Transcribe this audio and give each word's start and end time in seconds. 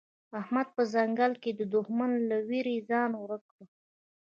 احمد 0.41 0.67
په 0.75 0.81
ځنګله 0.93 1.37
کې 1.43 1.51
د 1.59 1.61
دوښمن 1.73 2.11
له 2.29 2.37
وېرې 2.47 2.77
ځان 2.89 3.11
ورک 3.21 3.43
کړ. 3.51 3.65